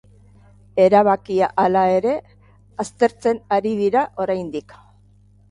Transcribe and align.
Erabakia, 0.85 1.49
hala 1.63 1.83
ere, 1.97 2.15
aztertzen 2.85 3.43
ari 3.59 3.75
dira 3.83 4.05
oraindik. 4.27 4.77